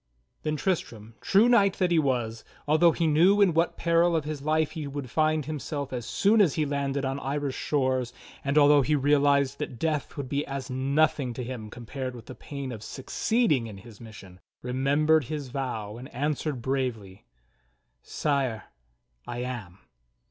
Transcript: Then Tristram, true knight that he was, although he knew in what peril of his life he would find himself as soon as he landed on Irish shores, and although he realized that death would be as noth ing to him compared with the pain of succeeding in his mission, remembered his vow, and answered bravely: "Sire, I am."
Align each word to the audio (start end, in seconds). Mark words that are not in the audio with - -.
Then 0.41 0.55
Tristram, 0.55 1.13
true 1.21 1.47
knight 1.47 1.75
that 1.75 1.91
he 1.91 1.99
was, 1.99 2.43
although 2.67 2.91
he 2.91 3.05
knew 3.05 3.39
in 3.39 3.53
what 3.53 3.77
peril 3.77 4.15
of 4.15 4.23
his 4.25 4.41
life 4.41 4.71
he 4.71 4.87
would 4.87 5.11
find 5.11 5.45
himself 5.45 5.93
as 5.93 6.07
soon 6.07 6.41
as 6.41 6.55
he 6.55 6.65
landed 6.65 7.05
on 7.05 7.19
Irish 7.19 7.55
shores, 7.55 8.11
and 8.43 8.57
although 8.57 8.81
he 8.81 8.95
realized 8.95 9.59
that 9.59 9.77
death 9.77 10.17
would 10.17 10.27
be 10.27 10.43
as 10.47 10.71
noth 10.71 11.19
ing 11.19 11.35
to 11.35 11.43
him 11.43 11.69
compared 11.69 12.15
with 12.15 12.25
the 12.25 12.33
pain 12.33 12.71
of 12.71 12.81
succeeding 12.81 13.67
in 13.67 13.77
his 13.77 14.01
mission, 14.01 14.39
remembered 14.63 15.25
his 15.25 15.49
vow, 15.49 15.97
and 15.97 16.11
answered 16.15 16.63
bravely: 16.63 17.27
"Sire, 18.01 18.63
I 19.27 19.41
am." 19.43 19.77